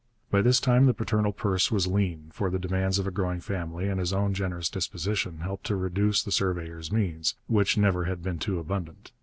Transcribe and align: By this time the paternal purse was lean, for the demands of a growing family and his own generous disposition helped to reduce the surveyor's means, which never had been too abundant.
By 0.31 0.41
this 0.41 0.59
time 0.59 0.87
the 0.87 0.95
paternal 0.95 1.31
purse 1.31 1.69
was 1.69 1.85
lean, 1.85 2.31
for 2.33 2.49
the 2.49 2.57
demands 2.57 2.97
of 2.97 3.05
a 3.05 3.11
growing 3.11 3.39
family 3.39 3.87
and 3.87 3.99
his 3.99 4.13
own 4.13 4.33
generous 4.33 4.67
disposition 4.67 5.41
helped 5.41 5.67
to 5.67 5.75
reduce 5.75 6.23
the 6.23 6.31
surveyor's 6.31 6.91
means, 6.91 7.35
which 7.45 7.77
never 7.77 8.05
had 8.05 8.23
been 8.23 8.39
too 8.39 8.57
abundant. 8.57 9.11